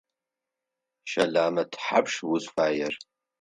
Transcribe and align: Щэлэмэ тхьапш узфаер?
Щэлэмэ 1.09 1.63
тхьапш 1.71 2.13
узфаер? 2.33 2.93